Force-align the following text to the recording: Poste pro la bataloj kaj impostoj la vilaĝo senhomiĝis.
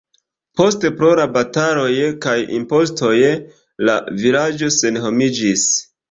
Poste 0.59 0.89
pro 0.99 1.09
la 1.17 1.25
bataloj 1.33 1.91
kaj 2.25 2.33
impostoj 2.59 3.13
la 3.89 3.95
vilaĝo 4.23 4.71
senhomiĝis. 4.77 5.67